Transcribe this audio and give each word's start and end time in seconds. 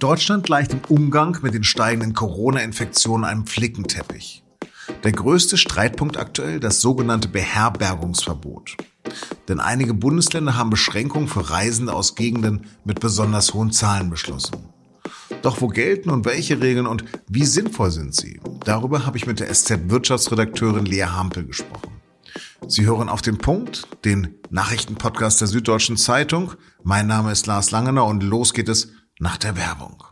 Deutschland 0.00 0.44
gleicht 0.46 0.72
im 0.72 0.80
Umgang 0.88 1.36
mit 1.42 1.52
den 1.52 1.62
steigenden 1.62 2.14
Corona-Infektionen 2.14 3.24
einem 3.24 3.46
Flickenteppich. 3.46 4.42
Der 5.04 5.12
größte 5.12 5.58
Streitpunkt 5.58 6.16
aktuell 6.16 6.58
das 6.58 6.80
sogenannte 6.80 7.28
Beherbergungsverbot. 7.28 8.78
Denn 9.48 9.60
einige 9.60 9.92
Bundesländer 9.92 10.56
haben 10.56 10.70
Beschränkungen 10.70 11.28
für 11.28 11.50
Reisende 11.50 11.92
aus 11.92 12.14
Gegenden 12.14 12.66
mit 12.82 13.00
besonders 13.00 13.52
hohen 13.52 13.72
Zahlen 13.72 14.08
beschlossen. 14.08 14.70
Doch 15.42 15.60
wo 15.60 15.68
gelten 15.68 16.08
und 16.08 16.24
welche 16.24 16.62
Regeln 16.62 16.86
und 16.86 17.04
wie 17.28 17.44
sinnvoll 17.44 17.90
sind 17.90 18.14
sie? 18.14 18.40
Darüber 18.64 19.04
habe 19.04 19.18
ich 19.18 19.26
mit 19.26 19.38
der 19.38 19.52
SZ-Wirtschaftsredakteurin 19.52 20.86
Lea 20.86 21.04
Hampel 21.04 21.44
gesprochen. 21.44 22.00
Sie 22.66 22.86
hören 22.86 23.10
auf 23.10 23.20
den 23.20 23.36
Punkt, 23.36 23.86
den 24.06 24.34
Nachrichtenpodcast 24.48 25.42
der 25.42 25.48
Süddeutschen 25.48 25.98
Zeitung. 25.98 26.52
Mein 26.82 27.06
Name 27.06 27.32
ist 27.32 27.46
Lars 27.46 27.70
Langener 27.70 28.06
und 28.06 28.22
los 28.22 28.54
geht 28.54 28.68
es 28.68 28.92
nach 29.20 29.36
der 29.36 29.56
Werbung. 29.56 30.02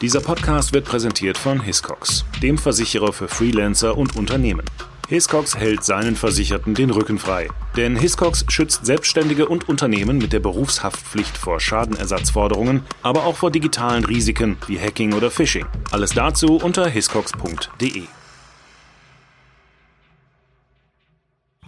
Dieser 0.00 0.20
Podcast 0.20 0.72
wird 0.72 0.84
präsentiert 0.84 1.36
von 1.36 1.60
Hiscox, 1.60 2.24
dem 2.42 2.58
Versicherer 2.58 3.12
für 3.12 3.28
Freelancer 3.28 3.98
und 3.98 4.14
Unternehmen. 4.16 4.64
Hiscox 5.08 5.56
hält 5.56 5.84
seinen 5.84 6.16
Versicherten 6.16 6.74
den 6.74 6.90
Rücken 6.90 7.18
frei. 7.18 7.48
Denn 7.76 7.96
Hiscox 7.96 8.44
schützt 8.48 8.86
Selbstständige 8.86 9.46
und 9.46 9.68
Unternehmen 9.68 10.18
mit 10.18 10.32
der 10.32 10.40
Berufshaftpflicht 10.40 11.36
vor 11.36 11.60
Schadenersatzforderungen, 11.60 12.82
aber 13.02 13.24
auch 13.24 13.36
vor 13.36 13.50
digitalen 13.50 14.04
Risiken 14.04 14.56
wie 14.66 14.78
Hacking 14.78 15.12
oder 15.12 15.30
Phishing. 15.30 15.66
Alles 15.90 16.10
dazu 16.10 16.56
unter 16.56 16.88
hiscox.de. 16.88 18.04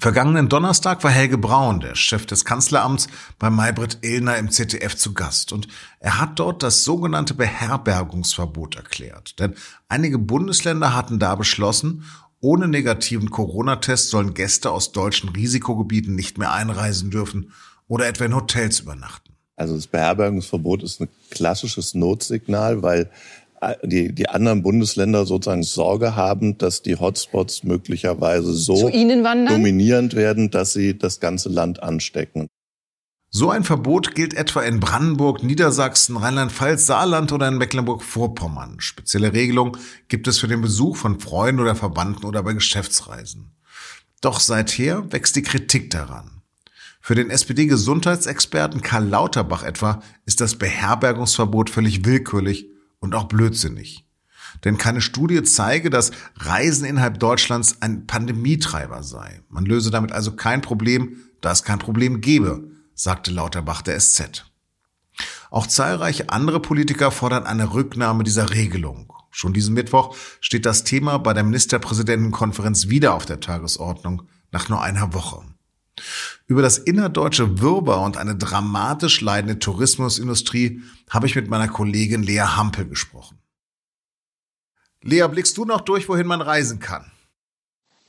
Vergangenen 0.01 0.49
Donnerstag 0.49 1.03
war 1.03 1.11
Helge 1.11 1.39
Braun, 1.39 1.81
der 1.81 1.97
Chef 1.97 2.25
des 2.25 2.45
Kanzleramts, 2.45 3.09
bei 3.41 3.51
Maybrit 3.51 3.99
Illner 4.03 4.37
im 4.37 4.49
ZDF 4.49 4.97
zu 4.97 5.13
Gast 5.13 5.53
und 5.53 5.67
er 5.99 6.21
hat 6.21 6.39
dort 6.39 6.63
das 6.63 6.85
sogenannte 6.85 7.35
Beherbergungsverbot 7.35 8.77
erklärt. 8.77 9.41
Denn 9.41 9.55
einige 9.89 10.19
Bundesländer 10.19 10.95
hatten 10.95 11.19
da 11.19 11.35
beschlossen, 11.35 12.05
ohne 12.41 12.69
negativen 12.69 13.31
Corona-Test 13.31 14.11
sollen 14.11 14.35
Gäste 14.35 14.71
aus 14.71 14.93
deutschen 14.93 15.31
Risikogebieten 15.31 16.15
nicht 16.15 16.39
mehr 16.39 16.53
einreisen 16.53 17.11
dürfen 17.11 17.53
oder 17.89 18.07
etwa 18.07 18.25
in 18.25 18.37
Hotels 18.37 18.79
übernachten. 18.79 19.33
Also 19.57 19.75
das 19.75 19.89
Beherbergungsverbot 19.89 20.85
ist 20.85 21.01
ein 21.01 21.09
klassisches 21.31 21.95
Notsignal, 21.95 22.83
weil 22.83 23.11
die, 23.83 24.15
die 24.15 24.29
anderen 24.29 24.63
Bundesländer 24.63 25.27
sozusagen 25.27 25.63
Sorge 25.63 26.17
haben, 26.17 26.59
dass 26.59 26.83
die 26.83 26.97
Hotspots 26.97 27.65
möglicherweise 27.65 28.53
so 28.53 28.89
dominierend 28.89 30.15
werden, 30.15 30.51
dass 30.51 30.73
sie 30.73 30.97
das 30.97 31.21
ganze 31.21 31.49
Land 31.49 31.83
anstecken. 31.83 32.49
So 33.31 33.51
ein 33.51 33.63
Verbot 33.63 34.15
gilt 34.15 34.33
etwa 34.33 34.63
in 34.63 34.81
Brandenburg, 34.81 35.43
Niedersachsen, 35.43 36.17
Rheinland-Pfalz, 36.17 36.87
Saarland 36.87 37.31
oder 37.31 37.49
in 37.49 37.59
Mecklenburg-Vorpommern. 37.59 38.77
Spezielle 38.81 39.35
Regelungen 39.35 39.77
gibt 40.09 40.29
es 40.29 40.39
für 40.39 40.49
den 40.49 40.63
Besuch 40.63 40.97
von 40.97 41.21
Freunden 41.21 41.61
oder 41.61 41.75
Verwandten 41.75 42.25
oder 42.25 42.43
bei 42.43 42.55
Geschäftsreisen. 42.55 43.53
Doch 44.23 44.41
seither 44.41 45.13
wächst 45.13 45.37
die 45.37 45.43
Kritik 45.43 45.91
daran. 45.91 46.43
Für 47.03 47.15
den 47.15 47.31
SPD-Gesundheitsexperten 47.31 48.81
Karl 48.81 49.07
Lauterbach 49.07 49.63
etwa 49.63 50.03
ist 50.25 50.41
das 50.41 50.57
Beherbergungsverbot 50.57 51.69
völlig 51.69 52.07
willkürlich 52.07 52.67
und 53.01 53.15
auch 53.15 53.25
blödsinnig. 53.25 54.05
Denn 54.65 54.79
keine 54.79 55.01
Studie 55.01 55.43
zeige, 55.43 55.91
dass 55.91 56.11
Reisen 56.37 56.85
innerhalb 56.85 57.21
Deutschlands 57.21 57.83
ein 57.83 58.07
Pandemietreiber 58.07 59.03
sei. 59.03 59.43
Man 59.49 59.67
löse 59.67 59.91
damit 59.91 60.13
also 60.13 60.33
kein 60.37 60.63
Problem, 60.63 61.17
da 61.41 61.53
es 61.53 61.63
kein 61.63 61.79
Problem 61.79 62.21
gebe 62.21 62.71
sagte 62.99 63.31
Lauterbach 63.31 63.81
der 63.81 63.99
SZ. 63.99 64.45
Auch 65.51 65.67
zahlreiche 65.67 66.31
andere 66.31 66.61
Politiker 66.61 67.11
fordern 67.11 67.47
eine 67.47 67.73
Rücknahme 67.73 68.25
dieser 68.25 68.51
Regelung. 68.51 69.13
Schon 69.31 69.53
diesen 69.53 69.75
Mittwoch 69.75 70.17
steht 70.41 70.67
das 70.67 70.85
Thema 70.85 71.19
bei 71.19 71.33
der 71.33 71.45
Ministerpräsidentenkonferenz 71.45 72.89
wieder 72.89 73.15
auf 73.15 73.25
der 73.25 73.41
Tagesordnung, 73.41 74.23
nach 74.51 74.69
nur 74.69 74.83
einer 74.83 75.15
Woche. 75.15 75.43
Über 76.47 76.63
das 76.63 76.79
innerdeutsche 76.79 77.61
Wirrwarr 77.61 78.03
und 78.03 78.17
eine 78.17 78.37
dramatisch 78.37 79.21
leidende 79.21 79.59
Tourismusindustrie 79.59 80.83
habe 81.11 81.27
ich 81.27 81.37
mit 81.37 81.49
meiner 81.49 81.69
Kollegin 81.69 82.23
Lea 82.23 82.41
Hampel 82.41 82.87
gesprochen. 82.87 83.39
Lea, 85.03 85.27
blickst 85.29 85.57
du 85.57 85.65
noch 85.65 85.81
durch, 85.81 86.09
wohin 86.09 86.27
man 86.27 86.41
reisen 86.41 86.81
kann? 86.81 87.11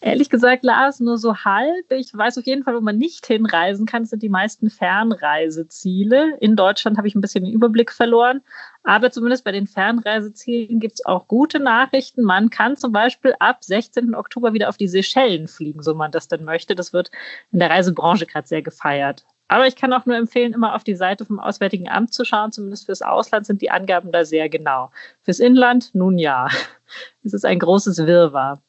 Ehrlich 0.02 0.30
gesagt, 0.30 0.64
Lars, 0.64 1.02
nur 1.02 1.18
so 1.18 1.36
halb. 1.36 1.92
Ich 1.92 2.14
weiß 2.14 2.38
auf 2.38 2.46
jeden 2.46 2.64
Fall, 2.64 2.76
wo 2.76 2.80
man 2.80 2.98
nicht 2.98 3.28
hinreisen 3.28 3.86
kann. 3.86 4.04
Das 4.04 4.12
sind 4.12 4.24
die 4.24 4.30
meisten 4.30 4.70
Fernreiseziele. 4.70 6.38
In 6.40 6.56
Deutschland 6.56 6.98
habe 6.98 7.08
ich 7.08 7.16
ein 7.16 7.22
bisschen 7.22 7.44
den 7.44 7.54
Überblick 7.54 7.92
verloren. 7.92 8.42
Aber 8.84 9.12
zumindest 9.12 9.44
bei 9.44 9.52
den 9.52 9.68
Fernreisezielen 9.68 10.80
gibt 10.80 10.96
es 10.96 11.06
auch 11.06 11.28
gute 11.28 11.60
Nachrichten. 11.60 12.24
Man 12.24 12.50
kann 12.50 12.78
zum 12.78 12.92
Beispiel 12.92 13.36
ab 13.40 13.64
16. 13.64 14.16
Oktober 14.16 14.54
wieder 14.54 14.70
auf 14.70 14.78
die 14.78 14.88
Seychellen 14.88 15.48
fliegen, 15.48 15.84
so 15.84 15.94
man 15.94 16.12
das 16.12 16.28
denn 16.28 16.46
möchte. 16.46 16.76
Das 16.76 16.94
wird 16.94 17.12
in 17.52 17.60
der 17.60 17.70
Reisebranche 17.70 18.26
gerade 18.26 18.48
sehr 18.48 18.62
gefeiert. 18.62 19.26
Aber 19.50 19.68
ich 19.68 19.76
kann 19.76 19.92
auch 19.94 20.06
nur 20.06 20.16
empfehlen, 20.16 20.54
immer 20.54 20.76
auf 20.76 20.84
die 20.84 20.96
Seite 20.96 21.26
vom 21.26 21.40
Auswärtigen 21.40 21.90
Amt 21.90 22.14
zu 22.14 22.24
schauen. 22.24 22.52
Zumindest 22.52 22.86
fürs 22.86 23.02
Ausland 23.02 23.48
sind 23.48 23.62
die 23.62 23.72
Angaben 23.72 24.12
da 24.12 24.24
sehr 24.24 24.48
genau. 24.48 24.92
Fürs 25.24 25.40
Inland, 25.40 25.94
nun 25.94 26.18
ja. 26.18 26.48
Es 27.24 27.34
ist 27.34 27.46
ein 27.46 27.60
großes 27.60 27.98
Wirrwarr. 28.00 28.62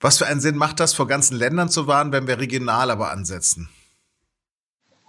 Was 0.00 0.18
für 0.18 0.26
einen 0.26 0.40
Sinn 0.40 0.56
macht 0.56 0.80
das, 0.80 0.92
vor 0.92 1.06
ganzen 1.06 1.38
Ländern 1.38 1.70
zu 1.70 1.86
warnen, 1.86 2.12
wenn 2.12 2.26
wir 2.26 2.38
regional 2.38 2.90
aber 2.90 3.10
ansetzen? 3.10 3.70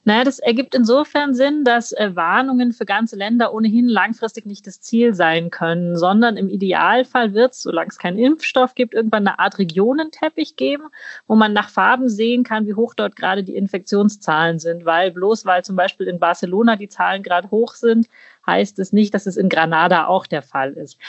Naja, 0.08 0.24
das 0.24 0.38
ergibt 0.38 0.76
insofern 0.76 1.34
Sinn, 1.34 1.64
dass 1.64 1.92
äh, 1.92 2.16
Warnungen 2.16 2.74
für 2.74 2.86
ganze 2.86 3.16
Länder 3.16 3.52
ohnehin 3.56 3.88
langfristig 3.88 4.46
nicht 4.46 4.68
das 4.68 4.80
Ziel 4.80 5.16
sein 5.16 5.50
können, 5.50 5.98
sondern 5.98 6.38
im 6.38 6.48
Idealfall 6.48 7.34
wird 7.34 7.54
es, 7.54 7.64
solange 7.64 7.90
es 7.90 7.98
keinen 7.98 8.20
Impfstoff 8.20 8.76
gibt, 8.76 8.94
irgendwann 8.94 9.28
eine 9.28 9.40
Art 9.40 9.58
Regionenteppich 9.58 10.58
geben, 10.58 10.90
wo 11.26 11.36
man 11.36 11.54
nach 11.54 11.70
Farben 11.70 12.08
sehen 12.08 12.44
kann, 12.44 12.68
wie 12.68 12.76
hoch 12.76 12.94
dort 12.94 13.16
gerade 13.16 13.44
die 13.44 13.56
Infektionszahlen 13.56 14.60
sind. 14.60 14.86
Weil 14.86 15.10
bloß 15.10 15.44
weil 15.48 15.64
zum 15.64 15.76
Beispiel 15.76 16.08
in 16.08 16.20
Barcelona 16.20 16.76
die 16.76 16.88
Zahlen 16.88 17.24
gerade 17.24 17.50
hoch 17.50 17.74
sind, 17.74 18.08
heißt 18.46 18.78
es 18.78 18.94
nicht, 18.94 19.12
dass 19.16 19.26
es 19.26 19.38
in 19.38 19.50
Granada 19.50 20.06
auch 20.06 20.28
der 20.28 20.44
Fall 20.44 20.74
ist. 20.74 21.00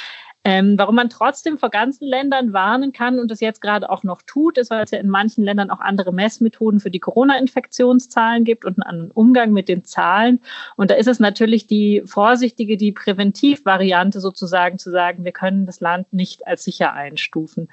Ähm, 0.49 0.79
warum 0.79 0.95
man 0.95 1.11
trotzdem 1.11 1.59
vor 1.59 1.71
ganzen 1.71 2.07
Ländern 2.07 2.53
warnen 2.53 2.93
kann 2.93 3.19
und 3.19 3.33
das 3.33 3.41
jetzt 3.41 3.61
gerade 3.61 3.91
auch 3.91 4.05
noch 4.05 4.23
tut, 4.23 4.59
ist, 4.59 4.71
weil 4.71 4.84
es 4.84 4.93
ja 4.93 5.01
in 5.01 5.09
manchen 5.09 5.43
Ländern 5.43 5.71
auch 5.71 5.81
andere 5.81 6.12
Messmethoden 6.12 6.79
für 6.79 6.89
die 6.89 7.01
Corona-Infektionszahlen 7.01 8.45
gibt 8.45 8.65
und 8.65 8.75
einen 8.75 8.84
anderen 8.84 9.11
Umgang 9.11 9.51
mit 9.51 9.69
den 9.69 9.84
Zahlen. 9.84 10.39
Und 10.77 10.93
da 10.93 10.95
ist 10.95 11.09
es 11.09 11.19
natürlich 11.19 11.67
die 11.67 12.05
vorsichtige, 12.07 12.77
die 12.77 12.93
Präventivvariante 12.93 14.21
sozusagen 14.21 14.79
zu 14.79 14.89
sagen, 14.89 15.25
wir 15.25 15.33
können 15.33 15.67
das 15.67 15.81
Land 15.81 16.12
nicht 16.12 16.47
als 16.47 16.63
sicher 16.63 16.93
einstufen. 16.93 17.69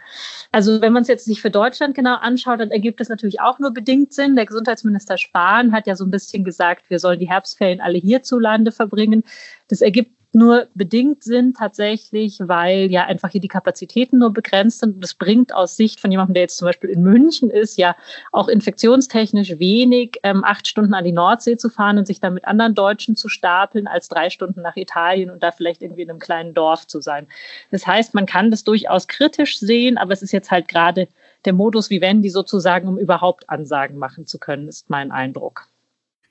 Also 0.51 0.81
wenn 0.81 0.93
man 0.93 1.03
es 1.03 1.09
jetzt 1.09 1.25
sich 1.25 1.43
für 1.43 1.51
Deutschland 1.51 1.93
genau 1.93 2.15
anschaut, 2.15 2.59
dann 2.59 2.71
ergibt 2.71 2.99
es 3.01 3.07
natürlich 3.07 3.39
auch 3.39 3.59
nur 3.59 3.69
bedingt 3.69 4.13
Sinn. 4.13 4.35
Der 4.35 4.47
Gesundheitsminister 4.47 5.19
Spahn 5.19 5.73
hat 5.73 5.85
ja 5.85 5.95
so 5.95 6.05
ein 6.05 6.11
bisschen 6.11 6.43
gesagt, 6.43 6.89
wir 6.89 6.97
sollen 6.97 7.19
die 7.19 7.29
Herbstferien 7.29 7.81
alle 7.81 7.99
hierzulande 7.99 8.71
verbringen. 8.71 9.23
Das 9.67 9.81
ergibt 9.81 10.22
nur 10.35 10.67
bedingt 10.73 11.23
sind 11.23 11.57
tatsächlich, 11.57 12.39
weil 12.39 12.91
ja 12.91 13.05
einfach 13.05 13.29
hier 13.29 13.41
die 13.41 13.47
Kapazitäten 13.47 14.17
nur 14.19 14.31
begrenzt 14.33 14.79
sind. 14.79 14.95
Und 14.95 15.01
das 15.01 15.13
bringt 15.13 15.53
aus 15.53 15.77
Sicht 15.77 15.99
von 15.99 16.11
jemandem, 16.11 16.33
der 16.33 16.43
jetzt 16.43 16.57
zum 16.57 16.67
Beispiel 16.67 16.89
in 16.89 17.03
München 17.03 17.49
ist, 17.49 17.77
ja 17.77 17.95
auch 18.31 18.47
infektionstechnisch 18.47 19.59
wenig, 19.59 20.19
ähm, 20.23 20.43
acht 20.43 20.67
Stunden 20.67 20.93
an 20.93 21.03
die 21.03 21.11
Nordsee 21.11 21.57
zu 21.57 21.69
fahren 21.69 21.97
und 21.97 22.07
sich 22.07 22.19
dann 22.19 22.33
mit 22.33 22.45
anderen 22.45 22.75
Deutschen 22.75 23.15
zu 23.15 23.29
stapeln, 23.29 23.87
als 23.87 24.07
drei 24.07 24.29
Stunden 24.29 24.61
nach 24.61 24.75
Italien 24.75 25.29
und 25.29 25.43
da 25.43 25.51
vielleicht 25.51 25.81
irgendwie 25.81 26.01
in 26.01 26.09
einem 26.09 26.19
kleinen 26.19 26.53
Dorf 26.53 26.87
zu 26.87 27.01
sein. 27.01 27.27
Das 27.71 27.85
heißt, 27.85 28.13
man 28.13 28.25
kann 28.25 28.51
das 28.51 28.63
durchaus 28.63 29.07
kritisch 29.07 29.59
sehen, 29.59 29.97
aber 29.97 30.13
es 30.13 30.21
ist 30.21 30.31
jetzt 30.31 30.51
halt 30.51 30.67
gerade 30.67 31.07
der 31.45 31.53
Modus 31.53 31.89
wie 31.89 32.01
wenn 32.01 32.21
die 32.21 32.29
sozusagen, 32.29 32.87
um 32.87 32.97
überhaupt 32.97 33.49
Ansagen 33.49 33.97
machen 33.97 34.25
zu 34.25 34.39
können, 34.39 34.67
ist 34.67 34.89
mein 34.89 35.11
Eindruck. 35.11 35.67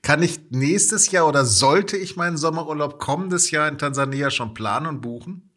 Kann 0.03 0.21
ich 0.21 0.51
nächstes 0.51 1.13
Jahr 1.13 1.29
oder 1.29 1.45
sollte 1.45 1.97
ich 1.97 2.17
meinen 2.17 2.37
Sommerurlaub 2.37 2.99
kommendes 2.99 3.53
Jahr 3.53 3.69
in 3.69 3.79
Tansania 3.79 4.31
schon 4.31 4.53
planen 4.53 4.87
und 4.87 5.01
buchen? 5.01 5.49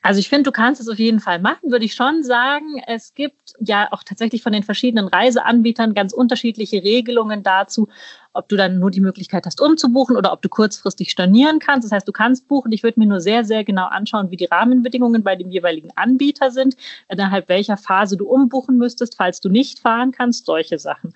Also 0.00 0.20
ich 0.20 0.28
finde, 0.28 0.42
du 0.44 0.52
kannst 0.52 0.82
es 0.82 0.88
auf 0.88 0.98
jeden 0.98 1.20
Fall 1.20 1.38
machen, 1.38 1.70
würde 1.70 1.86
ich 1.86 1.94
schon 1.94 2.22
sagen. 2.22 2.82
Es 2.86 3.14
gibt 3.14 3.54
ja 3.58 3.88
auch 3.90 4.02
tatsächlich 4.02 4.42
von 4.42 4.52
den 4.52 4.62
verschiedenen 4.62 5.08
Reiseanbietern 5.08 5.94
ganz 5.94 6.12
unterschiedliche 6.12 6.82
Regelungen 6.82 7.42
dazu, 7.42 7.88
ob 8.34 8.48
du 8.50 8.56
dann 8.56 8.78
nur 8.78 8.90
die 8.90 9.00
Möglichkeit 9.00 9.46
hast, 9.46 9.62
umzubuchen 9.62 10.16
oder 10.16 10.32
ob 10.32 10.42
du 10.42 10.50
kurzfristig 10.50 11.10
stornieren 11.10 11.58
kannst. 11.58 11.86
Das 11.86 11.92
heißt, 11.92 12.06
du 12.06 12.12
kannst 12.12 12.48
buchen. 12.48 12.70
Ich 12.72 12.82
würde 12.82 13.00
mir 13.00 13.06
nur 13.06 13.20
sehr, 13.20 13.44
sehr 13.44 13.64
genau 13.64 13.86
anschauen, 13.86 14.30
wie 14.30 14.36
die 14.36 14.44
Rahmenbedingungen 14.44 15.22
bei 15.22 15.36
dem 15.36 15.50
jeweiligen 15.50 15.90
Anbieter 15.96 16.50
sind, 16.50 16.76
innerhalb 17.08 17.48
welcher 17.48 17.78
Phase 17.78 18.18
du 18.18 18.26
umbuchen 18.26 18.76
müsstest, 18.76 19.16
falls 19.16 19.40
du 19.40 19.48
nicht 19.48 19.78
fahren 19.78 20.12
kannst, 20.12 20.44
solche 20.44 20.78
Sachen. 20.78 21.14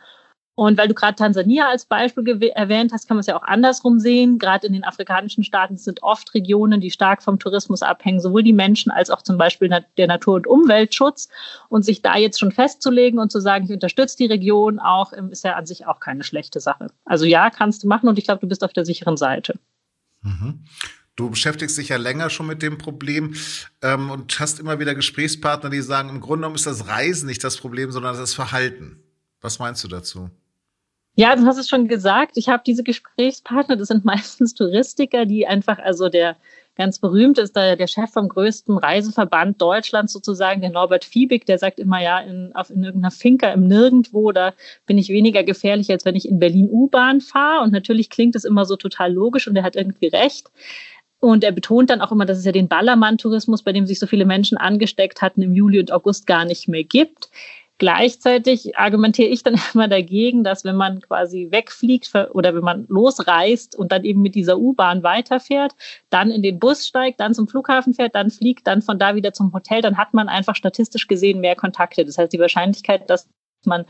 Und 0.59 0.77
weil 0.77 0.89
du 0.89 0.95
gerade 0.95 1.15
Tansania 1.15 1.69
als 1.69 1.85
Beispiel 1.85 2.27
erwähnt 2.53 2.91
hast, 2.93 3.07
kann 3.07 3.17
man 3.17 3.21
es 3.21 3.29
ja 3.29 3.37
auch 3.39 3.45
andersrum 3.45 4.01
sehen. 4.01 4.41
Gerade 4.41 4.67
in 4.67 4.73
den 4.73 4.83
afrikanischen 4.83 5.45
Staaten 5.45 5.77
sind 5.77 6.03
oft 6.03 6.35
Regionen, 6.35 6.81
die 6.81 6.91
stark 6.91 7.23
vom 7.23 7.39
Tourismus 7.39 7.81
abhängen, 7.81 8.19
sowohl 8.19 8.43
die 8.43 8.53
Menschen 8.53 8.91
als 8.91 9.09
auch 9.09 9.23
zum 9.23 9.39
Beispiel 9.39 9.71
der 9.97 10.07
Natur- 10.09 10.35
und 10.35 10.49
Umweltschutz. 10.49 11.29
Und 11.69 11.85
sich 11.85 12.03
da 12.03 12.17
jetzt 12.17 12.41
schon 12.41 12.51
festzulegen 12.51 13.21
und 13.21 13.31
zu 13.31 13.39
sagen, 13.39 13.67
ich 13.67 13.71
unterstütze 13.71 14.17
die 14.17 14.27
Region 14.27 14.81
auch, 14.81 15.13
ist 15.13 15.45
ja 15.45 15.55
an 15.55 15.65
sich 15.65 15.87
auch 15.87 16.01
keine 16.01 16.25
schlechte 16.25 16.59
Sache. 16.59 16.89
Also 17.05 17.25
ja, 17.25 17.51
kannst 17.51 17.85
du 17.85 17.87
machen 17.87 18.09
und 18.09 18.19
ich 18.19 18.25
glaube, 18.25 18.41
du 18.41 18.49
bist 18.49 18.65
auf 18.65 18.73
der 18.73 18.85
sicheren 18.85 19.17
Seite. 19.17 19.61
Mhm. 20.23 20.65
Du 21.15 21.31
beschäftigst 21.31 21.79
dich 21.79 21.91
ja 21.91 21.99
länger 21.99 22.31
schon 22.31 22.49
mit 22.49 22.63
dem 22.63 22.79
Problem 22.79 23.37
ähm, 23.81 24.11
und 24.11 24.41
hast 24.41 24.59
immer 24.59 24.81
wieder 24.81 24.97
Gesprächspartner, 24.97 25.71
die 25.71 25.83
sagen, 25.83 26.09
im 26.09 26.21
Grunde 26.21 26.39
genommen 26.39 26.57
ist 26.57 26.67
das 26.67 26.89
Reisen 26.89 27.29
nicht 27.29 27.45
das 27.45 27.59
Problem, 27.59 27.93
sondern 27.93 28.17
das 28.17 28.35
Verhalten. 28.35 29.05
Was 29.41 29.61
meinst 29.61 29.85
du 29.85 29.89
dazu? 29.89 30.31
Ja, 31.21 31.35
du 31.35 31.45
hast 31.47 31.59
es 31.59 31.69
schon 31.69 31.89
gesagt. 31.89 32.37
Ich 32.37 32.49
habe 32.49 32.63
diese 32.65 32.85
Gesprächspartner, 32.85 33.75
das 33.77 33.89
sind 33.89 34.05
meistens 34.05 34.55
Touristiker, 34.55 35.27
die 35.27 35.49
einfach, 35.49 35.81
also 35.81 36.09
der 36.09 36.37
ganz 36.77 37.01
berühmt 37.01 37.39
ist 37.39 37.57
der, 37.57 37.75
der 37.75 37.89
Chef 37.89 38.13
vom 38.13 38.29
größten 38.29 38.79
Reiseverband 38.79 39.61
Deutschlands 39.61 40.13
sozusagen, 40.13 40.61
der 40.61 40.71
Norbert 40.71 41.05
Fiebig, 41.05 41.45
der 41.45 41.59
sagt 41.59 41.81
immer, 41.81 42.01
ja, 42.01 42.21
in, 42.21 42.53
auf, 42.55 42.71
in 42.71 42.85
irgendeiner 42.85 43.11
Finca 43.11 43.51
im 43.51 43.67
Nirgendwo, 43.67 44.31
da 44.31 44.55
bin 44.87 44.97
ich 44.97 45.09
weniger 45.09 45.43
gefährlich, 45.43 45.91
als 45.91 46.05
wenn 46.05 46.15
ich 46.15 46.29
in 46.29 46.39
Berlin 46.39 46.69
U-Bahn 46.71 47.21
fahre. 47.21 47.65
Und 47.65 47.73
natürlich 47.73 48.11
klingt 48.11 48.37
es 48.37 48.45
immer 48.45 48.65
so 48.65 48.77
total 48.77 49.13
logisch 49.13 49.49
und 49.49 49.57
er 49.57 49.65
hat 49.65 49.75
irgendwie 49.75 50.07
recht. 50.07 50.47
Und 51.19 51.43
er 51.43 51.51
betont 51.51 51.91
dann 51.91 52.01
auch 52.01 52.13
immer, 52.13 52.27
dass 52.27 52.39
es 52.39 52.45
ja 52.45 52.53
den 52.53 52.69
Ballermann-Tourismus, 52.69 53.65
bei 53.65 53.73
dem 53.73 53.87
sich 53.87 53.99
so 53.99 54.07
viele 54.07 54.25
Menschen 54.25 54.57
angesteckt 54.57 55.21
hatten, 55.21 55.43
im 55.43 55.53
Juli 55.53 55.81
und 55.81 55.91
August 55.91 56.29
gar 56.29 56.45
nicht 56.45 56.69
mehr 56.69 56.85
gibt. 56.85 57.29
Gleichzeitig 57.79 58.77
argumentiere 58.77 59.29
ich 59.29 59.45
dann 59.45 59.55
immer 59.75 59.87
dagegen, 59.87 60.43
dass 60.43 60.65
wenn 60.65 60.77
man 60.77 61.01
quasi 61.01 61.49
wegfliegt 61.51 62.13
oder 62.33 62.55
wenn 62.55 62.65
man 62.65 62.87
losreist 62.89 63.77
und 63.77 63.93
dann 63.93 64.05
eben 64.05 64.21
mit 64.21 64.35
dieser 64.35 64.59
U-Bahn 64.59 65.05
weiterfährt, 65.05 65.75
dann 66.11 66.31
in 66.31 66.43
den 66.43 66.59
Bus 66.59 66.87
steigt, 66.87 67.21
dann 67.21 67.35
zum 67.35 67.47
Flughafen 67.47 67.95
fährt, 67.95 68.15
dann 68.17 68.31
fliegt, 68.31 68.67
dann 68.67 68.83
von 68.83 68.99
da 68.99 69.15
wieder 69.15 69.33
zum 69.33 69.53
Hotel, 69.53 69.81
dann 69.81 69.97
hat 69.97 70.13
man 70.13 70.29
einfach 70.29 70.57
statistisch 70.57 71.07
gesehen 71.07 71.41
mehr 71.41 71.55
Kontakte. 71.55 72.05
Das 72.05 72.19
heißt, 72.19 72.33
die 72.33 72.41
Wahrscheinlichkeit, 72.41 73.09
dass 73.09 73.29
man 73.67 73.85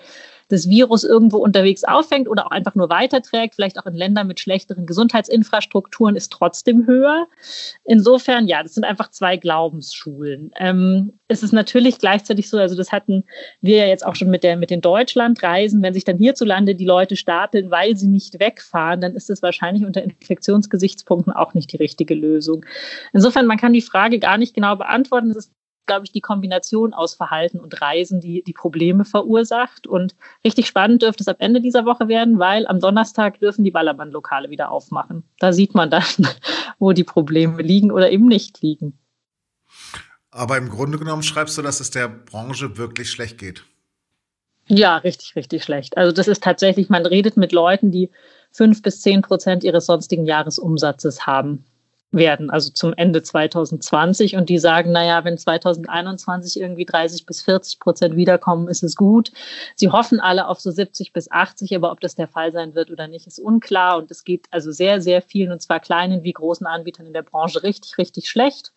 das 0.48 0.68
Virus 0.68 1.04
irgendwo 1.04 1.38
unterwegs 1.38 1.84
auffängt 1.84 2.28
oder 2.28 2.46
auch 2.46 2.50
einfach 2.50 2.74
nur 2.74 2.88
weiterträgt, 2.88 3.54
vielleicht 3.54 3.78
auch 3.78 3.86
in 3.86 3.94
Ländern 3.94 4.26
mit 4.26 4.40
schlechteren 4.40 4.86
Gesundheitsinfrastrukturen, 4.86 6.16
ist 6.16 6.32
trotzdem 6.32 6.86
höher. 6.86 7.26
Insofern, 7.84 8.46
ja, 8.48 8.62
das 8.62 8.74
sind 8.74 8.84
einfach 8.84 9.10
zwei 9.10 9.36
Glaubensschulen. 9.36 10.50
Ähm, 10.56 11.12
es 11.28 11.42
ist 11.42 11.52
natürlich 11.52 11.98
gleichzeitig 11.98 12.48
so, 12.48 12.58
also 12.58 12.76
das 12.76 12.92
hatten 12.92 13.24
wir 13.60 13.76
ja 13.76 13.86
jetzt 13.86 14.06
auch 14.06 14.14
schon 14.14 14.30
mit, 14.30 14.42
der, 14.42 14.56
mit 14.56 14.70
den 14.70 14.80
Deutschlandreisen, 14.80 15.82
wenn 15.82 15.94
sich 15.94 16.04
dann 16.04 16.16
hierzulande 16.16 16.74
die 16.74 16.86
Leute 16.86 17.16
stapeln, 17.16 17.70
weil 17.70 17.96
sie 17.96 18.08
nicht 18.08 18.40
wegfahren, 18.40 19.02
dann 19.02 19.14
ist 19.14 19.28
es 19.28 19.42
wahrscheinlich 19.42 19.84
unter 19.84 20.02
Infektionsgesichtspunkten 20.02 21.32
auch 21.32 21.52
nicht 21.52 21.72
die 21.72 21.76
richtige 21.76 22.14
Lösung. 22.14 22.64
Insofern, 23.12 23.46
man 23.46 23.58
kann 23.58 23.74
die 23.74 23.82
Frage 23.82 24.18
gar 24.18 24.38
nicht 24.38 24.54
genau 24.54 24.76
beantworten. 24.76 25.30
Es 25.30 25.36
ist 25.36 25.52
glaube 25.88 26.06
ich, 26.06 26.12
die 26.12 26.20
Kombination 26.20 26.94
aus 26.94 27.14
Verhalten 27.14 27.58
und 27.58 27.82
Reisen, 27.82 28.20
die 28.20 28.44
die 28.44 28.52
Probleme 28.52 29.04
verursacht. 29.04 29.88
Und 29.88 30.14
richtig 30.44 30.68
spannend 30.68 31.02
dürfte 31.02 31.24
es 31.24 31.28
ab 31.28 31.38
Ende 31.40 31.60
dieser 31.60 31.84
Woche 31.84 32.06
werden, 32.06 32.38
weil 32.38 32.68
am 32.68 32.78
Donnerstag 32.78 33.40
dürfen 33.40 33.64
die 33.64 33.72
Ballermann-Lokale 33.72 34.50
wieder 34.50 34.70
aufmachen. 34.70 35.24
Da 35.40 35.52
sieht 35.52 35.74
man 35.74 35.90
dann, 35.90 36.04
wo 36.78 36.92
die 36.92 37.02
Probleme 37.02 37.60
liegen 37.60 37.90
oder 37.90 38.12
eben 38.12 38.26
nicht 38.26 38.62
liegen. 38.62 38.96
Aber 40.30 40.56
im 40.56 40.68
Grunde 40.68 40.98
genommen 40.98 41.24
schreibst 41.24 41.58
du, 41.58 41.62
dass 41.62 41.80
es 41.80 41.90
der 41.90 42.08
Branche 42.08 42.76
wirklich 42.76 43.10
schlecht 43.10 43.38
geht. 43.38 43.64
Ja, 44.68 44.98
richtig, 44.98 45.34
richtig 45.34 45.64
schlecht. 45.64 45.96
Also 45.96 46.12
das 46.12 46.28
ist 46.28 46.44
tatsächlich, 46.44 46.90
man 46.90 47.06
redet 47.06 47.36
mit 47.36 47.52
Leuten, 47.52 47.90
die 47.90 48.10
fünf 48.52 48.82
bis 48.82 49.00
zehn 49.00 49.22
Prozent 49.22 49.64
ihres 49.64 49.86
sonstigen 49.86 50.26
Jahresumsatzes 50.26 51.26
haben 51.26 51.64
werden, 52.10 52.48
also 52.50 52.70
zum 52.70 52.94
Ende 52.96 53.22
2020. 53.22 54.36
Und 54.36 54.48
die 54.48 54.58
sagen, 54.58 54.92
naja, 54.92 55.24
wenn 55.24 55.36
2021 55.36 56.60
irgendwie 56.60 56.84
30 56.84 57.26
bis 57.26 57.42
40 57.42 57.80
Prozent 57.80 58.16
wiederkommen, 58.16 58.68
ist 58.68 58.82
es 58.82 58.96
gut. 58.96 59.30
Sie 59.76 59.90
hoffen 59.90 60.20
alle 60.20 60.48
auf 60.48 60.60
so 60.60 60.70
70 60.70 61.12
bis 61.12 61.30
80, 61.30 61.74
aber 61.76 61.92
ob 61.92 62.00
das 62.00 62.14
der 62.14 62.28
Fall 62.28 62.52
sein 62.52 62.74
wird 62.74 62.90
oder 62.90 63.08
nicht, 63.08 63.26
ist 63.26 63.38
unklar. 63.38 63.98
Und 63.98 64.10
es 64.10 64.24
geht 64.24 64.46
also 64.50 64.72
sehr, 64.72 65.00
sehr 65.00 65.22
vielen, 65.22 65.52
und 65.52 65.60
zwar 65.60 65.80
kleinen 65.80 66.22
wie 66.22 66.32
großen 66.32 66.66
Anbietern 66.66 67.06
in 67.06 67.12
der 67.12 67.22
Branche 67.22 67.62
richtig, 67.62 67.98
richtig 67.98 68.28
schlecht. 68.28 68.72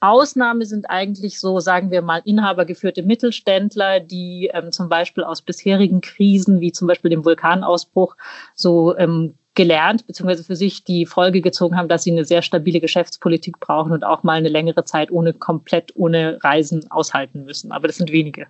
Ausnahme 0.00 0.66
sind 0.66 0.90
eigentlich 0.90 1.40
so, 1.40 1.58
sagen 1.58 1.90
wir 1.90 2.02
mal, 2.02 2.20
inhabergeführte 2.24 3.02
Mittelständler, 3.02 4.00
die 4.00 4.50
ähm, 4.52 4.70
zum 4.70 4.88
Beispiel 4.88 5.24
aus 5.24 5.40
bisherigen 5.40 6.00
Krisen, 6.02 6.60
wie 6.60 6.70
zum 6.70 6.86
Beispiel 6.86 7.10
dem 7.10 7.24
Vulkanausbruch, 7.24 8.16
so 8.54 8.96
ähm, 8.98 9.34
gelernt, 9.56 10.06
beziehungsweise 10.06 10.44
für 10.44 10.54
sich 10.54 10.84
die 10.84 11.06
Folge 11.06 11.40
gezogen 11.40 11.76
haben, 11.76 11.88
dass 11.88 12.04
sie 12.04 12.12
eine 12.12 12.24
sehr 12.24 12.42
stabile 12.42 12.80
Geschäftspolitik 12.80 13.58
brauchen 13.58 13.90
und 13.90 14.04
auch 14.04 14.22
mal 14.22 14.34
eine 14.34 14.48
längere 14.48 14.84
Zeit 14.84 15.10
ohne 15.10 15.32
komplett 15.32 15.96
ohne 15.96 16.38
Reisen 16.44 16.88
aushalten 16.90 17.44
müssen. 17.44 17.72
Aber 17.72 17.88
das 17.88 17.96
sind 17.96 18.12
wenige. 18.12 18.46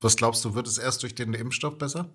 Was 0.00 0.16
glaubst 0.16 0.44
du, 0.44 0.54
wird 0.54 0.68
es 0.68 0.78
erst 0.78 1.02
durch 1.02 1.14
den 1.14 1.34
Impfstoff 1.34 1.78
besser? 1.78 2.10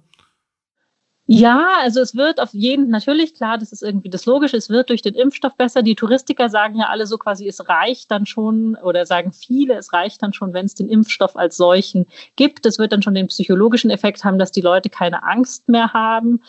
Ja, 1.28 1.78
also 1.80 2.02
es 2.02 2.16
wird 2.16 2.42
auf 2.42 2.50
jeden, 2.52 2.90
natürlich 2.90 3.36
klar, 3.36 3.58
das 3.58 3.72
ist 3.72 3.84
irgendwie 3.84 4.10
das 4.10 4.26
Logische, 4.26 4.58
es 4.58 4.70
wird 4.70 4.90
durch 4.90 5.02
den 5.02 5.14
Impfstoff 5.14 5.56
besser. 5.56 5.82
Die 5.82 5.96
Touristiker 5.96 6.50
sagen 6.50 6.78
ja 6.78 6.88
alle 6.90 7.08
so 7.08 7.18
quasi, 7.18 7.48
es 7.48 7.70
reicht 7.70 8.12
dann 8.12 8.26
schon, 8.26 8.76
oder 8.76 9.06
sagen 9.06 9.32
viele, 9.32 9.76
es 9.76 9.94
reicht 9.94 10.22
dann 10.24 10.34
schon, 10.34 10.52
wenn 10.54 10.66
es 10.66 10.76
den 10.76 10.90
Impfstoff 10.90 11.38
als 11.38 11.56
solchen 11.56 12.06
gibt. 12.36 12.66
Es 12.66 12.80
wird 12.80 12.92
dann 12.92 13.02
schon 13.02 13.14
den 13.14 13.28
psychologischen 13.28 13.92
Effekt 13.92 14.26
haben, 14.26 14.40
dass 14.40 14.52
die 14.52 14.62
Leute 14.62 14.90
keine 14.90 15.24
Angst 15.24 15.70
mehr 15.70 15.94
haben 15.94 16.42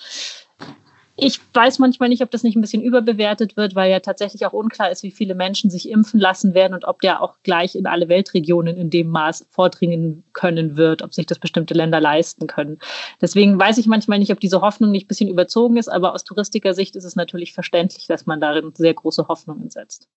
ich 1.17 1.41
weiß 1.53 1.79
manchmal 1.79 2.09
nicht, 2.09 2.23
ob 2.23 2.31
das 2.31 2.43
nicht 2.43 2.56
ein 2.56 2.62
bisschen 2.62 2.82
überbewertet 2.82 3.56
wird, 3.56 3.75
weil 3.75 3.91
ja 3.91 4.00
tatsächlich 4.00 4.47
auch 4.47 4.55
unklar 4.55 4.91
ist, 4.91 5.03
wie 5.03 5.11
viele 5.11 5.35
Menschen 5.35 5.70
sich 5.70 5.88
impfen 5.88 6.19
lassen 6.19 6.55
werden 6.55 6.73
und 6.73 6.87
ob 6.87 7.03
der 7.03 7.20
auch 7.20 7.37
gleich 7.43 7.75
in 7.75 7.87
alle 7.87 8.09
Weltregionen 8.09 8.76
in 8.79 8.88
dem 8.88 9.09
Maß 9.11 9.47
vordringen 9.50 10.25
können 10.32 10.76
wird, 10.79 11.03
ob 11.03 11.12
sich 11.12 11.26
das 11.26 11.38
bestimmte 11.38 11.75
Länder 11.75 12.00
leisten 12.00 12.47
können. 12.47 12.79
Deswegen 13.20 13.59
weiß 13.59 13.76
ich 13.76 13.87
manchmal 13.87 14.19
nicht, 14.20 14.32
ob 14.32 14.41
diese 14.41 14.62
Hoffnung 14.62 14.91
nicht 14.91 15.05
ein 15.05 15.09
bisschen 15.09 15.29
überzogen 15.29 15.76
ist, 15.76 15.88
aber 15.88 16.14
aus 16.14 16.25
Touristikersicht 16.25 16.97
ist 16.97 17.05
es 17.05 17.14
natürlich 17.14 17.53
verständlich, 17.53 18.06
dass 18.06 18.25
man 18.25 18.41
darin 18.41 18.73
sehr 18.75 18.94
große 18.94 19.29
Hoffnungen 19.29 19.69
setzt. 19.69 20.09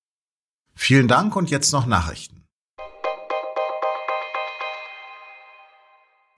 Vielen 0.76 1.10
Dank 1.10 1.36
und 1.36 1.50
jetzt 1.52 1.74
noch 1.74 1.86
Nachrichten. 1.86 2.45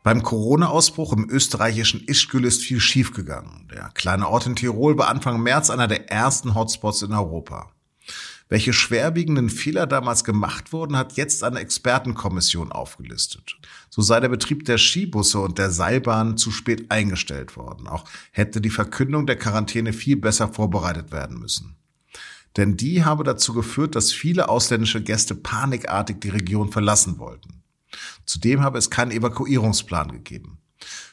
Beim 0.08 0.24
Corona-Ausbruch 0.24 1.12
im 1.12 1.30
österreichischen 1.30 2.02
Ischgl 2.08 2.46
ist 2.46 2.64
viel 2.64 2.80
schiefgegangen. 2.80 3.68
Der 3.70 3.90
kleine 3.94 4.30
Ort 4.30 4.46
in 4.46 4.56
Tirol 4.56 4.98
war 4.98 5.10
Anfang 5.10 5.44
März 5.44 5.70
einer 5.70 5.90
der 5.90 6.10
ersten 6.10 6.56
Hotspots 6.56 7.02
in 7.02 7.12
Europa. 7.12 7.74
Welche 8.48 8.72
schwerwiegenden 8.72 9.50
Fehler 9.50 9.86
damals 9.86 10.24
gemacht 10.24 10.72
wurden, 10.72 10.96
hat 10.96 11.18
jetzt 11.18 11.44
eine 11.44 11.60
Expertenkommission 11.60 12.72
aufgelistet. 12.72 13.58
So 13.90 14.02
sei 14.02 14.22
der 14.22 14.30
Betrieb 14.30 14.64
der 14.64 14.78
Skibusse 14.78 15.42
und 15.42 15.58
der 15.58 15.72
Seilbahn 15.72 16.38
zu 16.38 16.52
spät 16.52 16.90
eingestellt 16.90 17.58
worden. 17.58 17.90
Auch 17.90 18.06
hätte 18.32 18.62
die 18.62 18.70
Verkündung 18.70 19.28
der 19.28 19.36
Quarantäne 19.36 19.92
viel 19.92 20.16
besser 20.16 20.48
vorbereitet 20.48 21.12
werden 21.12 21.38
müssen. 21.38 21.76
Denn 22.56 22.78
die 22.78 23.04
habe 23.04 23.26
dazu 23.26 23.52
geführt, 23.52 23.94
dass 23.96 24.14
viele 24.14 24.48
ausländische 24.48 25.04
Gäste 25.04 25.36
panikartig 25.36 26.22
die 26.22 26.30
Region 26.30 26.72
verlassen 26.72 27.20
wollten. 27.20 27.58
Zudem 28.26 28.62
habe 28.62 28.78
es 28.78 28.90
keinen 28.90 29.12
Evakuierungsplan 29.12 30.12
gegeben. 30.12 30.60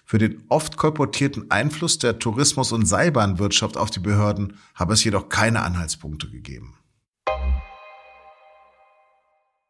Für 0.04 0.18
den 0.18 0.44
oft 0.48 0.76
kolportierten 0.76 1.50
Einfluss 1.50 1.98
der 1.98 2.18
Tourismus- 2.18 2.72
und 2.72 2.86
Seilbahnwirtschaft 2.86 3.76
auf 3.76 3.90
die 3.90 4.00
Behörden 4.00 4.58
habe 4.74 4.92
es 4.92 5.02
jedoch 5.02 5.28
keine 5.28 5.62
Anhaltspunkte 5.62 6.28
gegeben. 6.30 6.76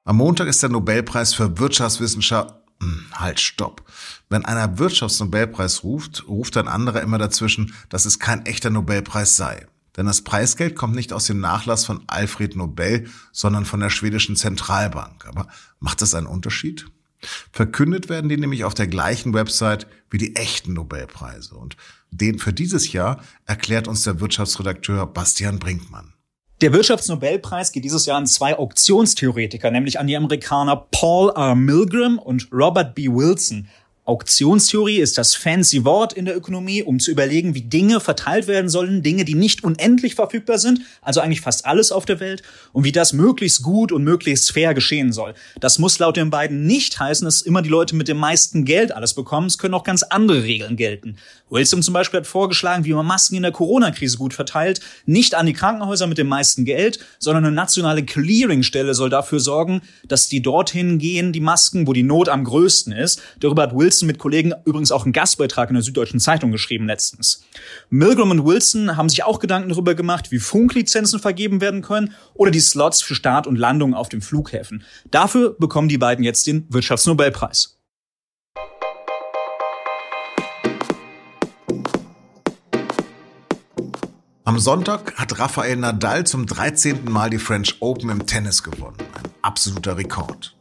Am 0.05 0.17
Montag 0.17 0.49
ist 0.49 0.63
der 0.63 0.71
Nobelpreis 0.71 1.33
für 1.33 1.59
Wirtschaftswissenschaft 1.59 2.55
hm, 2.81 3.07
Halt, 3.13 3.41
stopp. 3.41 3.85
Wenn 4.29 4.45
einer 4.45 4.79
Wirtschaftsnobelpreis 4.79 5.85
ruft, 5.85 6.29
ruft 6.29 6.57
ein 6.57 6.69
anderer 6.69 7.01
immer 7.03 7.19
dazwischen, 7.19 7.73
dass 7.89 8.05
es 8.05 8.19
kein 8.19 8.45
echter 8.47 8.71
Nobelpreis 8.71 9.37
sei. 9.37 9.67
Denn 9.97 10.07
das 10.07 10.23
Preisgeld 10.23 10.75
kommt 10.75 10.95
nicht 10.95 11.13
aus 11.13 11.27
dem 11.27 11.39
Nachlass 11.39 11.85
von 11.85 12.03
Alfred 12.09 12.57
Nobel, 12.57 13.09
sondern 13.33 13.65
von 13.65 13.81
der 13.81 13.91
schwedischen 13.91 14.35
Zentralbank. 14.35 15.25
Aber 15.27 15.47
macht 15.79 16.03
das 16.03 16.15
einen 16.15 16.27
Unterschied? 16.27 16.87
Verkündet 17.53 18.09
werden 18.09 18.29
die 18.29 18.37
nämlich 18.37 18.65
auf 18.65 18.75
der 18.75 18.87
gleichen 18.87 19.35
Website 19.35 19.87
wie 20.11 20.19
die 20.19 20.37
echten 20.37 20.75
Nobelpreise. 20.75 21.55
Und 21.55 21.77
den 22.11 22.39
für 22.39 22.53
dieses 22.53 22.93
Jahr 22.93 23.23
erklärt 23.47 23.89
uns 23.89 24.05
der 24.05 24.21
Wirtschaftsredakteur 24.21 25.07
Bastian 25.07 25.59
Brinkmann. 25.59 26.15
Der 26.61 26.73
Wirtschaftsnobelpreis 26.73 27.73
geht 27.73 27.85
dieses 27.85 28.07
Jahr 28.07 28.17
an 28.17 28.27
zwei 28.27 28.57
Auktionstheoretiker, 28.57 29.71
nämlich 29.71 29.99
an 29.99 30.07
die 30.07 30.17
Amerikaner 30.17 30.87
Paul 30.93 31.31
R. 31.35 31.55
Milgram 31.55 32.19
und 32.19 32.49
Robert 32.53 32.95
B. 32.95 33.09
Wilson. 33.09 33.69
Auktionstheorie 34.07 34.99
ist 34.99 35.17
das 35.17 35.35
fancy 35.35 35.87
Wort 35.87 36.13
in 36.13 36.27
der 36.27 36.37
Ökonomie, 36.37 36.83
um 36.83 37.01
zu 37.01 37.11
überlegen, 37.11 37.55
wie 37.55 37.63
Dinge 37.63 38.01
verteilt 38.01 38.47
werden 38.47 38.69
sollen, 38.69 39.03
Dinge, 39.03 39.25
die 39.25 39.35
nicht 39.35 39.65
unendlich 39.65 40.15
verfügbar 40.15 40.59
sind, 40.59 40.81
also 41.01 41.21
eigentlich 41.21 41.41
fast 41.41 41.65
alles 41.65 41.91
auf 41.91 42.05
der 42.05 42.21
Welt, 42.21 42.43
und 42.75 42.85
wie 42.85 42.93
das 42.93 43.15
möglichst 43.15 43.63
gut 43.63 43.93
und 43.93 44.05
möglichst 44.05 44.53
fair 44.53 44.75
geschehen 44.75 45.11
soll. 45.11 45.33
Das 45.59 45.79
muss 45.79 45.99
laut 45.99 46.19
den 46.19 46.29
beiden 46.29 46.67
nicht 46.67 47.01
heißen, 47.01 47.25
dass 47.25 47.41
immer 47.41 47.63
die 47.63 47.71
Leute 47.71 47.97
mit 47.97 48.07
dem 48.07 48.19
meisten 48.19 48.67
Geld 48.67 48.93
alles 48.93 49.15
bekommen. 49.15 49.47
Es 49.47 49.57
können 49.57 49.73
auch 49.73 49.85
ganz 49.85 50.03
andere 50.03 50.43
Regeln 50.43 50.77
gelten. 50.77 51.17
Wilson 51.49 51.83
zum 51.83 51.95
Beispiel 51.95 52.21
hat 52.21 52.27
vorgeschlagen, 52.27 52.85
wie 52.85 52.93
man 52.93 53.07
Masken 53.07 53.37
in 53.37 53.43
der 53.43 53.53
Corona-Krise 53.53 54.19
gut 54.19 54.35
verteilt, 54.35 54.81
nicht 55.07 55.35
an 55.35 55.47
die 55.47 55.53
Krankenhäuser 55.55 56.07
mit 56.09 56.19
dem 56.19 56.27
meisten 56.27 56.67
Geld, 56.67 56.99
sondern 57.19 57.47
eine 57.47 57.55
nationale 57.55 58.05
Clearingstelle 58.05 58.93
soll 58.93 59.09
dafür 59.09 59.41
sorgen, 59.41 59.81
dass 60.07 60.29
die 60.29 60.43
dorthin 60.43 60.99
gehen, 60.99 61.33
die 61.33 61.41
Masken, 61.41 61.87
wo 61.87 61.95
die 61.95 62.03
Not 62.03 62.29
am 62.29 62.45
größten 62.45 62.93
ist. 62.93 63.23
Darüber 63.41 63.63
hat 63.63 63.75
Wilson 63.75 63.94
Wilson 63.95 64.07
mit 64.09 64.19
Kollegen 64.19 64.53
übrigens 64.65 64.91
auch 64.91 65.05
einen 65.05 65.13
Gastbeitrag 65.13 65.69
in 65.71 65.75
der 65.75 65.83
Süddeutschen 65.83 66.19
Zeitung 66.19 66.51
geschrieben 66.51 66.87
letztens. 66.87 67.45
Milgram 67.91 68.33
und 68.33 68.45
Wilson 68.45 68.97
haben 68.97 69.09
sich 69.09 69.23
auch 69.23 69.39
Gedanken 69.39 69.69
darüber 69.69 69.95
gemacht, 69.95 70.33
wie 70.33 70.41
Funklizenzen 70.41 71.21
vergeben 71.21 71.61
werden 71.61 71.81
können 71.81 72.13
oder 72.35 72.51
die 72.51 72.61
Slots 72.61 73.03
für 73.03 73.15
Start 73.15 73.47
und 73.47 73.57
Landung 73.57 73.95
auf 73.95 74.09
den 74.09 74.21
Flughäfen. 74.21 74.83
Dafür 75.11 75.57
bekommen 75.57 75.89
die 75.89 75.99
beiden 75.99 76.25
jetzt 76.25 76.49
den 76.49 76.67
Wirtschaftsnobelpreis. 76.71 77.79
Am 84.43 84.59
Sonntag 84.59 85.15
hat 85.15 85.39
Rafael 85.39 85.77
Nadal 85.77 86.27
zum 86.27 86.47
13. 86.47 87.05
Mal 87.05 87.31
die 87.31 87.39
French 87.39 87.77
Open 87.81 88.11
im 88.11 88.27
Tennis 88.27 88.65
gewonnen. 88.65 88.99
Ein 89.15 89.31
absoluter 89.43 89.97
Rekord. 89.97 90.54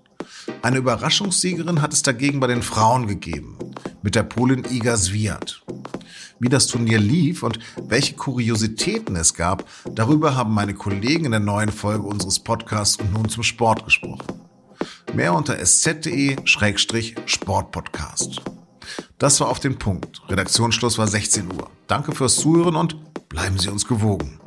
Eine 0.63 0.77
Überraschungssiegerin 0.77 1.79
hat 1.82 1.93
es 1.93 2.01
dagegen 2.01 2.39
bei 2.39 2.48
den 2.48 2.63
Frauen 2.63 3.05
gegeben, 3.08 3.60
mit 4.01 4.15
der 4.15 4.24
Polin 4.24 4.65
Iga 4.67 4.98
Swiat. 4.98 5.62
Wie 6.39 6.50
das 6.50 6.65
Turnier 6.65 6.98
lief 7.00 7.43
und 7.43 7.60
welche 7.77 8.15
Kuriositäten 8.15 9.15
es 9.15 9.36
gab, 9.36 9.65
darüber 9.93 10.36
haben 10.36 10.53
meine 10.53 10.74
Kollegen 10.74 11.25
in 11.25 11.32
der 11.32 11.39
neuen 11.39 11.72
Folge 11.72 12.08
unseres 12.08 12.39
Podcasts 12.39 12.98
und 12.98 13.13
nun 13.13 13.29
zum 13.29 13.43
Sport 13.43 13.86
gesprochen. 13.86 14.25
Mehr 15.13 15.36
unter 15.36 15.60
sz.de-sportpodcast. 15.60 18.41
Das 19.20 19.39
war 19.39 19.50
auf 19.50 19.60
den 19.60 19.77
Punkt. 19.77 20.24
Redaktionsschluss 20.29 20.98
war 20.98 21.08
16 21.08 21.53
Uhr. 21.53 21.70
Danke 21.88 22.13
fürs 22.13 22.38
Zuhören 22.38 22.75
und 22.75 22.98
Bleiben 23.34 23.58
Sie 23.58 23.70
uns 23.70 23.88
gewogen. 23.88 24.39